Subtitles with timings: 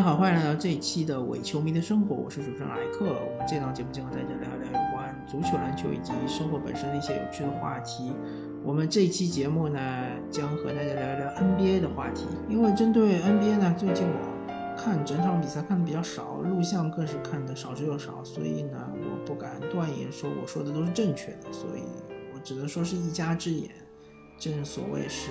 [0.00, 3.04] 家好，欢迎来到这一期的伪球迷的生活，我是主持人莱克。
[3.04, 8.10] 我们这档节目将和大家聊一聊有关足球、篮球以及生活本身的一些有趣的话题。
[8.64, 9.78] 我们这一期节目呢，
[10.30, 12.24] 将和大家聊一聊 NBA 的话题。
[12.48, 21.82] 因为针对 NBA 呢，最近我看整场比赛看的比较少，录像更是看的少之又少，所以呢，我不敢断言说我说的都是正确的，所以
[22.34, 23.70] 我只能说是一家之言。
[24.38, 25.30] 正所谓是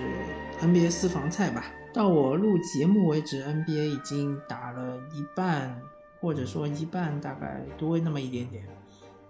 [0.62, 1.74] NBA 私房菜吧。
[1.94, 5.82] 到我录节目为止，NBA 已经打了一半，
[6.22, 8.64] 或者说一半大概多那么一点点。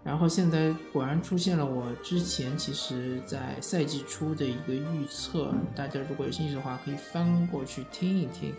[0.03, 8.53] 然后现在果然出现了我之前其实在赛季初的一个预测，大家如果有兴趣的话，可以翻过去听一听。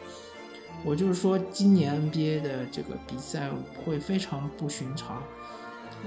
[0.85, 3.51] 我就是说，今年 NBA 的这个比赛
[3.85, 5.23] 会非常不寻常。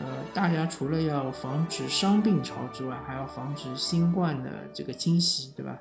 [0.01, 5.79] 呃，大家除了要防止伤病潮之外，还要防止新冠的这个侵袭，对吧？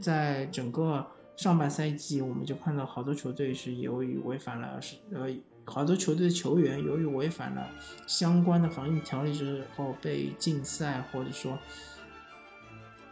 [0.00, 5.28] 在整个上半赛季，我们就看到好多球队是由于违反了是呃，
[5.64, 7.68] 好多球队的球员由于违反了
[8.06, 11.58] 相关的防疫条例之后被禁赛，或者说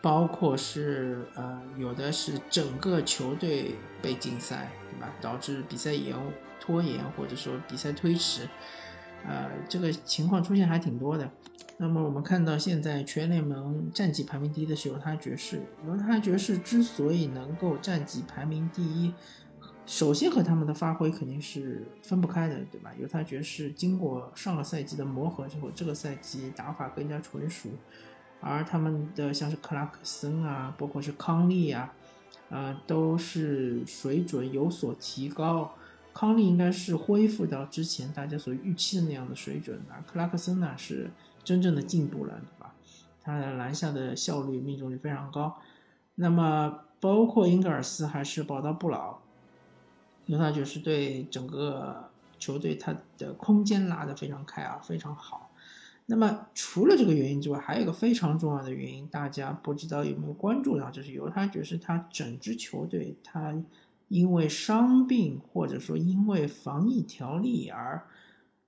[0.00, 5.12] 包括是呃有的是整个球队被禁赛，对吧？
[5.20, 8.48] 导致比赛延误、拖延，或者说比赛推迟，
[9.26, 11.30] 呃，这个情况出现还挺多的。
[11.78, 15.62] 那么我们看到，现在全联盟战绩排名第一的是犹他爵士。
[15.86, 19.12] 犹他爵士之所以能够战绩排名第一，
[19.84, 22.92] 首先和他们的发挥肯定是分不开的，对吧？
[23.00, 27.70] 犹他爵士经过上个赛季的磨合之后，这个赛季打法更加纯熟，
[28.40, 31.92] 而他们的像是克拉克森啊，包括是康利啊，
[32.50, 35.74] 呃，都是水准有所提高。
[36.14, 41.10] 康利应该是恢复到之前大家所预期的那样的水准，而克拉克森呢是。
[41.44, 42.72] 真正的进步了，对吧？
[43.20, 45.60] 他篮下的效率、命中率非常高。
[46.14, 49.18] 那么，包括英格尔斯还是宝刀不老，
[50.26, 52.08] 犹他爵士对整个
[52.38, 55.50] 球队他的空间拉得非常开啊，非常好。
[56.06, 63.52] 那么，除了这个原因之外，还有一个非常重要的原因，大家不知道有没有关注到，就是犹他爵士他整支球队他
[64.12, 68.06] 因为伤病或者说因为防疫条例而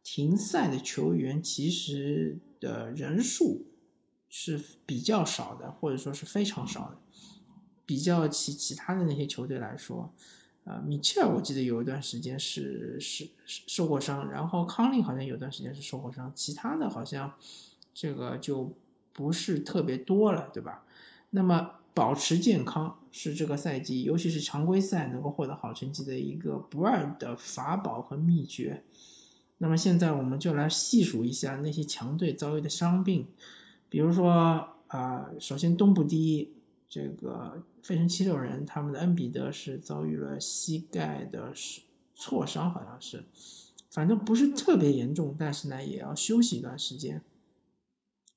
[0.02, 2.38] 停赛的球员，其实。
[2.60, 3.66] 的人数
[4.30, 6.96] 是比较少的，或者说是非常少的。
[7.84, 10.14] 比较起其他的那些球队来说，
[10.64, 17.34] 呃，米切尔我记得有一段时间是是受过伤，然后康利好像有段时间是受过伤，其他的好像
[17.92, 18.72] 这个就
[19.12, 20.86] 不是特别多了，对吧？
[21.28, 28.82] 那么保持健康是这个赛季，尤其是常规赛能够获得好成绩的一个不二的法宝和秘诀。
[29.58, 33.28] 那么现在我们就来细数一下那些强队遭遇的伤病，
[33.88, 36.52] 比如说啊，首先东部第一
[36.88, 41.52] 这个费城七六人，他们的恩比德是遭遇了膝盖的
[42.16, 43.24] 挫伤，好像是，
[43.90, 47.22] 反正不是特别严重，但是呢也要休息一段时间。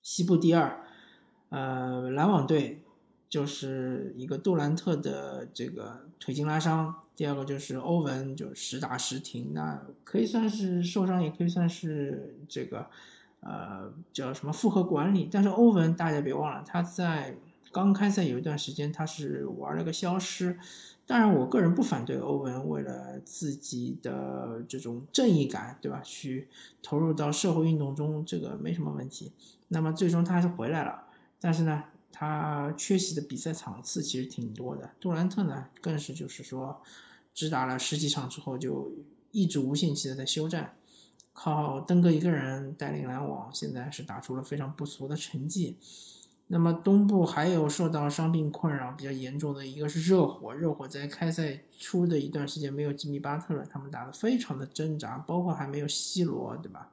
[0.04, 0.86] 西部第二，
[1.50, 2.84] 呃，篮网队。
[3.30, 12.88] 就是一个杜兰特的这个腿筋拉伤，第二个就是欧文就实打实停，那可以算是受伤，也可以算是这个，
[13.42, 15.28] 呃，叫什么复合管理。
[15.30, 17.36] 但是欧文大家别忘了，他在
[17.74, 20.58] 刚开赛有一段时间他是玩了个消失。
[21.06, 26.02] 当然，我个人不反对欧文为了自己的这种正义感，对吧？
[26.02, 26.48] 去
[26.82, 29.32] 投入到社会运动中，这个没什么问题。
[29.68, 31.04] 那么最终他还是回来了，
[31.42, 31.84] 但是呢？
[32.12, 36.82] 他缺席的比赛场次其实挺多的，杜兰特呢更是就是说，
[37.34, 38.92] 只打了十几场之后就
[39.32, 40.74] 一直无限期的在休战，
[41.32, 45.78] 靠登哥一个人带领篮网，现在是打出了非常不俗的成绩。
[46.48, 56.90] 那么东部还有受到伤病困扰比较严重的一个是热火，热火在开赛初的一段时间没有吉米巴特了，他们打得非常的挣扎，包括还没有 C 罗，对吧？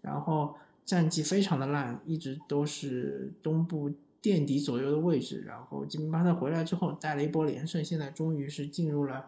[0.00, 3.92] 然后战绩非常的烂，一直都是东部。
[4.26, 9.26] 垫底左右的位置，然后吉米巴特回来之后带了一波连胜，现在终于是进入了，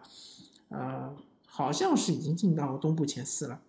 [0.71, 1.15] 呃，
[1.47, 3.61] 好像是已经进到东部前四了，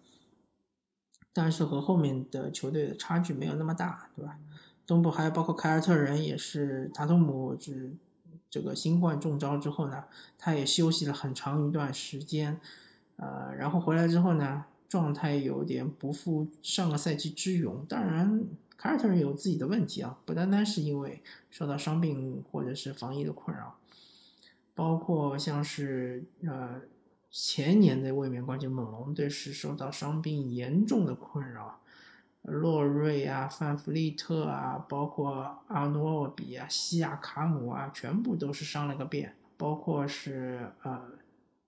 [1.32, 4.40] 但是和后面的球队的差距没有那么大，对吧？
[4.88, 7.92] 东部还有包括凯尔特人也是塔图姆是
[8.50, 10.06] 这个新冠中招之后呢，
[10.36, 12.60] 他也休息了很长一段时间，
[13.18, 18.48] 呃，然后回来之后呢，状态有点不复上个赛季之勇，当然。
[18.82, 21.22] 凯尔特人有自己的问题啊，不单单是因为
[21.52, 23.78] 受到伤病或者是防疫的困扰，
[24.74, 26.80] 包括像是呃
[27.30, 31.82] 前年的卫冕冠军猛龙队是受到伤病严重的困扰，
[32.44, 41.12] 洛瑞啊、范弗利特啊，包括阿诺比啊、西亚卡姆啊，全部都是伤了个遍，包括是呃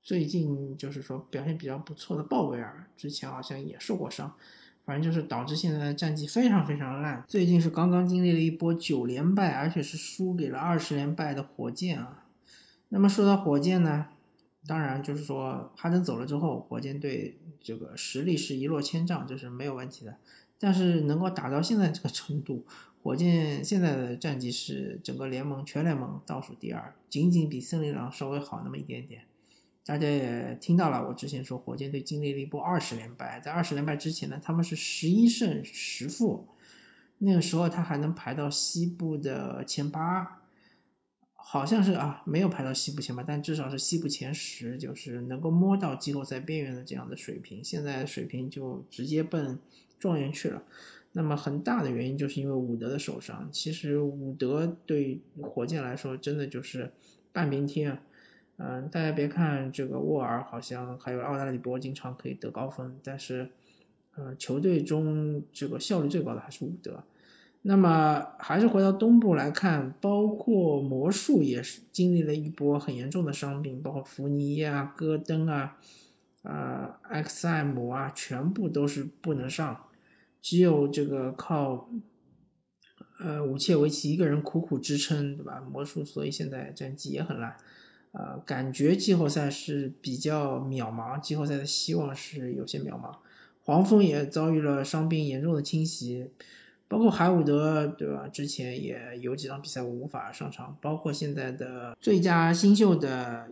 [0.02, 4.34] 最近就是说表现比较不错的鲍威尔，之前好像也受过伤，
[4.92, 7.24] 反正就是导致现在的战绩非常非常烂。
[7.26, 12.26] 最近是刚刚经历了一波九连败，而且是输给了二十连败的火箭啊。
[12.90, 14.08] 那么说到火箭呢，
[14.68, 20.18] 当然就是说哈登走了之后，火箭队这个实力是一落千丈，这是没有问题的。
[20.60, 22.66] 但是能够打到现在这个程度，
[23.02, 29.22] 火箭现在的战绩是整个联盟全联盟倒数第二，仅仅比森林狼稍微好那么一点点。
[29.92, 36.48] 大家也听到了，我之前说火箭队经历了一波二十连败，在二十连败之前呢，他们是十一胜十负，
[37.18, 40.44] 那个时候他还能排到西部的前八，
[41.34, 47.62] 好像是啊，没有排到西部前八，但至少是西部前十，就是能够摸到季后赛边缘的这样的水平。
[47.62, 49.60] 现在水平就直接奔。
[50.00, 50.64] 状元去了，
[51.12, 53.50] 那么很大的原因就是因为伍德的受伤。
[53.52, 56.94] 其实伍德对火箭来说真的就是
[57.34, 58.02] 半边天。
[58.64, 63.50] 嗯，大家别看这个沃尔好像还有奥达里博经常可以得高分，但是，
[64.16, 67.04] 呃，球队中这个效率最高的还是伍德。
[67.64, 75.78] 那么还是回到东部来看，包括魔术也是经历了一波很严重的伤病，包括福尼啊、戈登啊、
[76.44, 79.86] 啊呃、X 艾姆啊，全部都是不能上。
[80.42, 81.88] 只有这个靠，
[83.20, 85.62] 呃，武切维奇一个人苦苦支撑，对吧？
[85.62, 87.56] 魔术所以现在战绩也很烂，
[88.12, 93.16] 呃，感觉季后赛是比较渺茫，季后赛的希望是有些渺茫。
[93.64, 96.30] 黄蜂也遭遇了伤病严重的侵袭，
[96.88, 98.28] 包括海伍德，对吧？
[98.28, 103.50] 之前也有几场比赛无法上场，包括现在的最佳新秀的。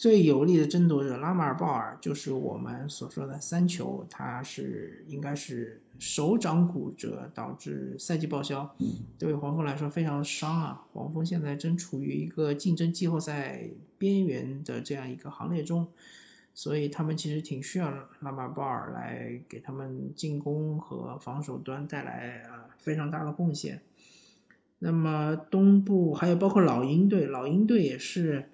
[0.00, 8.74] 最有力的争夺者拉马尔·鲍尔就是我们所说的三球，他是应该是手掌骨折导致赛季报销，
[9.18, 10.86] 对黄蜂来说非常伤啊！
[10.94, 13.68] 黄蜂现在正处于一个竞争季后赛
[13.98, 15.86] 边缘的这样一个行列中，
[16.54, 23.82] 所以他们其实挺需要拉马尔·鲍尔来给他们进攻和防守端带来啊非常大的贡献。
[24.78, 28.48] 那么东部还有包括老鹰队，老鹰队也是。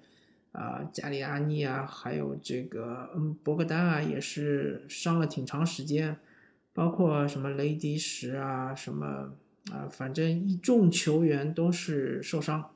[0.53, 6.17] 啊，加里阿尼啊，还有这个嗯，博格丹啊，也是伤了挺长时间，
[6.73, 9.33] 包括什么雷迪什啊，什么
[9.71, 12.71] 啊，反正一众球员都是受伤，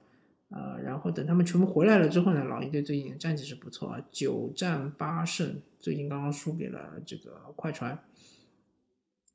[0.50, 7.98] 啊，然后等他们全部回来了之后呢，老鹰队最近战绩是不错，九战八胜，最近刚刚输给了这个快船。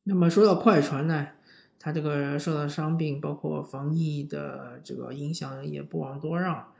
[0.05, 1.31] 那么说到快船呢，
[1.81, 6.73] 他这个受到伤病，包括防疫的这个影响也不遑多让。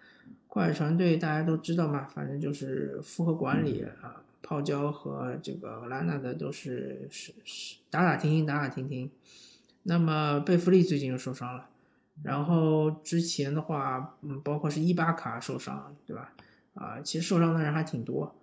[0.47, 9.11] 快船队大家都知道嘛，反正就是复合管理啊，泡椒和这个兰纳的都是是是打打停停，打打停停。
[9.83, 11.69] 那么贝弗利最近又受伤了，
[12.23, 16.33] 然后之前的话，嗯，包括是伊巴卡受伤，对吧？
[16.75, 18.35] 啊，其实受伤的人还挺多。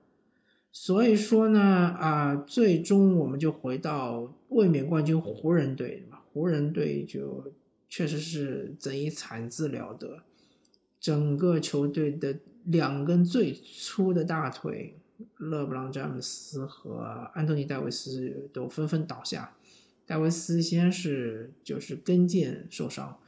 [0.71, 7.51] 所以说呢，啊，最终我们就回到卫冕冠军湖人队嘛，湖人队就
[7.89, 10.23] 确实是怎以惨字了得。
[11.03, 14.95] 整个球队的两根最粗的大腿，
[15.35, 19.53] 勒布朗·詹姆斯和安东尼·戴维斯都纷纷倒下。
[20.05, 23.19] 戴维斯先是就是跟腱受伤，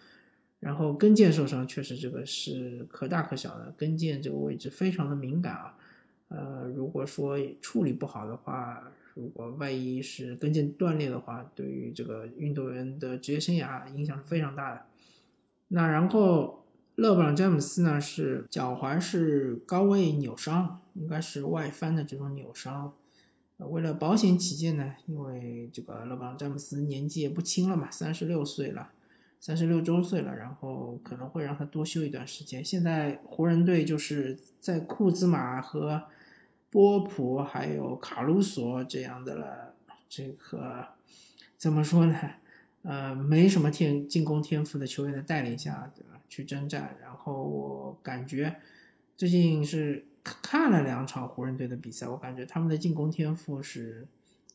[0.61, 5.77] 然后跟腱受伤确实这个是可大可小的，跟腱这个位置非常的敏感啊。
[6.29, 14.85] 呃，如果说处理不好的话，如果万一是跟腱断裂的话，对于这个运动员的职业生涯影响是非常大的。
[15.67, 16.61] 那然后。
[16.95, 22.93] 勒布朗·詹姆斯呢是脚踝是高位扭伤，应该是外翻的这种扭伤。
[23.57, 28.91] 为了保险起见呢，因为这个勒布朗·詹姆斯年纪也不轻了嘛，三十六岁了，
[29.41, 32.63] 三十六周岁了，然后可能会让他多休一段时间。
[32.63, 36.03] 现在湖人队就是在库兹马和
[36.69, 39.73] 波普还有卡鲁索这样的了，
[40.07, 40.87] 这个
[41.57, 42.17] 怎么说呢？
[42.83, 46.14] 呃，没什么天进攻天赋的球员的带领下，对吧？
[46.29, 48.55] 去征战，然后我感觉
[49.15, 54.08] 最近是看了两场湖人队的比赛，我感觉他们的进攻天赋是，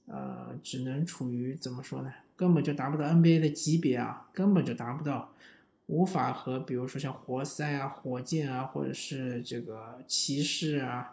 [0.07, 2.13] 呃，只能处于怎么说呢？
[2.37, 5.33] 根本就达不到 NBA 的级别啊，根本就达不到，
[5.87, 11.13] 无法和比如说像活塞啊、火箭啊，或者是这个骑士啊，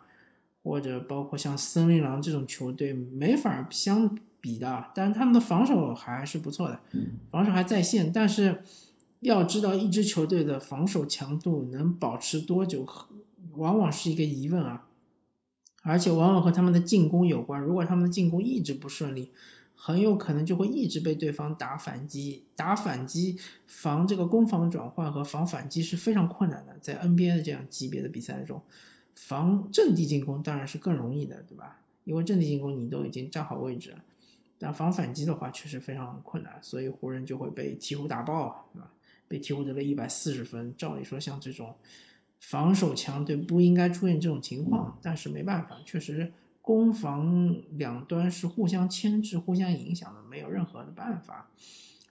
[0.64, 4.92] 或者包括像森林狼这种球队没法相比的。
[4.96, 6.80] 但是他们的防守还是不错的，
[7.30, 8.64] 防守还在线，但是。
[9.20, 12.86] 要知道一支球队的防守强度能保持多久，
[13.54, 14.88] 往往是一个疑问啊，
[15.84, 17.62] 而且往往和他们的进攻有关。
[17.62, 19.32] 如果他们的进攻一直不顺利，
[19.76, 22.46] 很有可能就会一直被对方打反击。
[22.56, 28.62] 打反击防这个攻防转换和防反击是非常困难的，在 NBA 的这样级别的比赛中，
[29.16, 31.80] 防阵地进攻当然是更容易的，对吧？
[32.04, 34.04] 因为阵地进攻你都已经站好位置了，
[34.58, 38.92] 但防反击的话确实非常困难，所以湖人就会被鹈鹕打爆，对吧？
[39.28, 41.76] 被鹈鹕得了一百四十分，照理说像这种
[42.40, 46.32] 防守强队不应该出现这种情况，但是没办法，确实
[46.62, 51.50] 攻防两端是互相牵制、互相影响的，没有任何的办法。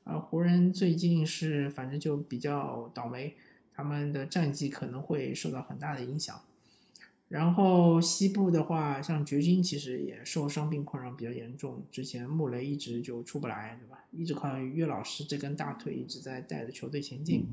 [0.04, 3.35] 而湖人最近是反正就比较倒霉，
[3.75, 6.40] 他们的战绩可能会受到很大的影响。
[7.28, 14.04] 然后西部的话，像掘金其实也受伤病困扰比较严重，之前穆雷一直就出不来，对吧？
[14.12, 17.49] 一直靠约老师这根大腿一直在带着球队前进。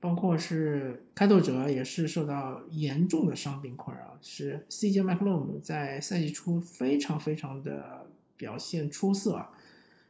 [0.00, 9.46] 包括是开拓者也是受到严重的伤病困扰，是 CJ McCollum 在赛季初非常非常的表现出色，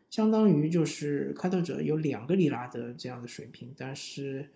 [0.08, 4.48] 相当于就是开拓者有两个里拉德这样的水平，但是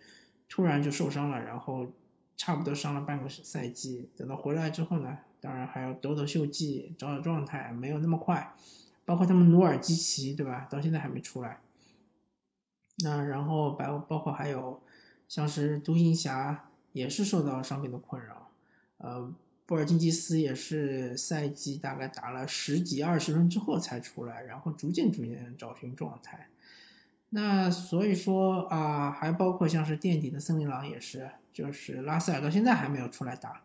[0.48, 1.92] 突然就受伤了，然后。
[2.36, 8.54] 差不多上了半个赛季，等到回来之后呢，当然还要抖抖秀技，找找状态，没有那么快。
[9.04, 10.68] 包括他们努尔基奇，对吧？
[10.70, 11.60] 到现在还没出来。
[12.98, 14.80] 那然后包包括还有
[15.26, 18.50] 像是独行侠也是受到伤病的困扰，
[18.98, 19.32] 呃，
[19.66, 26.48] 布尔津吉斯也是赛季大概打了十几二十轮之后才出来，然后逐渐逐渐找寻状态。
[27.34, 31.28] 那所以说啊，还包括像是垫底的森林狼也是。
[31.52, 33.62] 就是拉塞尔到现在还没有出来打，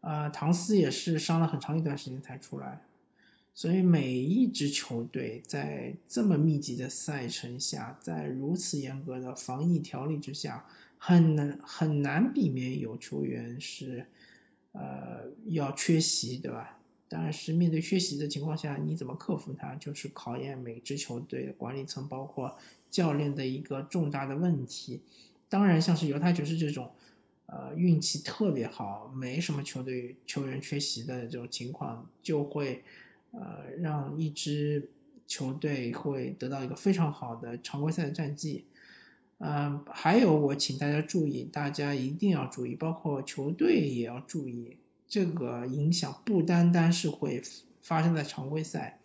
[0.00, 2.82] 呃，唐斯也是伤了很长一段时间才出来，
[3.54, 10.66] 所以每一支球队在这么密集的赛程下，在如此严格的防疫条例之下，
[10.98, 14.08] 很难很难避免有球员是，
[14.72, 16.75] 呃，要缺席，对吧？
[17.08, 22.56] 但是面对缺席的情况下，你怎么克服它，就是考验每支球队管理层，包括
[22.90, 25.02] 教练的一个重大的问题。
[25.48, 26.90] 当然，像是犹他爵士这种，
[27.46, 32.82] 呃，运气特别好，没什么球队球员缺席的这种情况，就会，
[33.30, 34.90] 呃，让一支
[35.28, 38.64] 球队会得到一个非常好的常规赛的战绩。
[39.38, 47.42] 嗯，还有我请大家注意，大家一定要注意，包括球队也要注意，这个影响不单单是会
[47.80, 49.00] 发生在常规赛。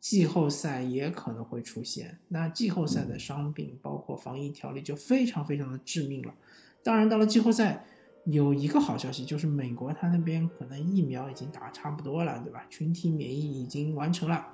[0.00, 6.34] 季后赛也可能会出现，那季后赛的伤病包括防疫条例就非常非常的致命了。
[6.82, 7.84] 当然，到了季后赛，
[8.24, 12.66] 有一个好消息就是美国他那边可能疫苗已经打差不多了，对吧？
[12.68, 14.48] 群体免疫已经完成了，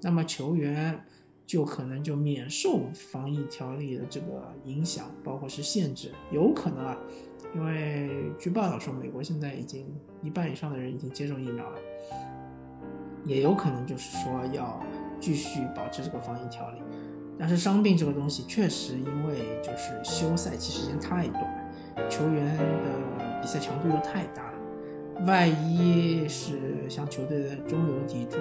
[0.00, 1.04] 那么球员
[1.46, 6.96] 就可能就免受防疫条例的这个影响，包括是限制，有可能啊，
[7.54, 9.86] 因为据报道说，美国现在已经
[10.22, 11.78] 一半以上的人已经接种疫苗了。
[13.26, 14.78] 也有可能就是说要
[15.18, 16.78] 继续保持这个防疫条例，
[17.38, 21.70] 但是伤病这个东西确实因为就是休赛期时间太短，
[22.10, 24.58] 球员的比赛强度又太大了，
[25.26, 28.36] 万一是像球队的中流砥柱，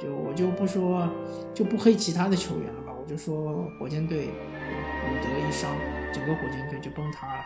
[0.00, 1.08] 就我就不说
[1.54, 5.70] 就不黑其他的球员了吧，我就说火箭队伍德一伤，
[6.12, 7.42] 整个火箭队就崩塌了。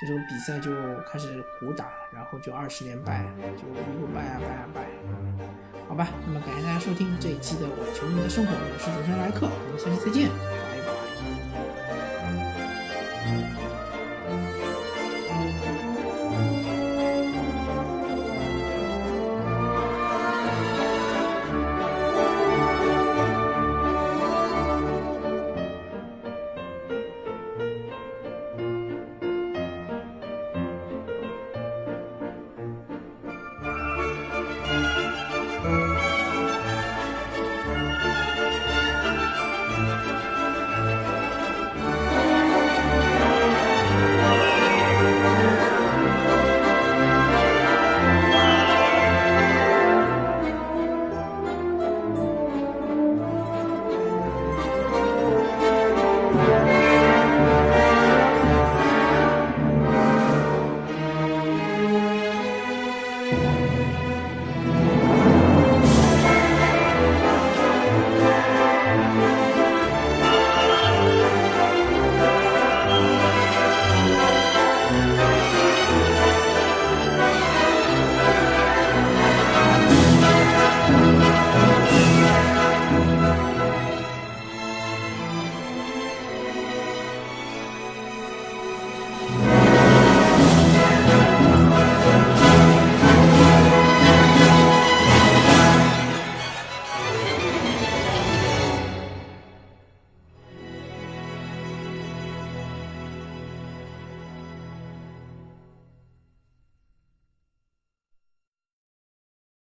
[0.00, 0.72] 这种比赛就
[1.08, 3.24] 开始胡打，然后就二十连败，
[3.56, 4.86] 就一路败啊败啊败。
[5.88, 10.63] 好吧，那么感谢大家收听这一期的《我球迷的生活》，我是主持人莱克，我们下期再见。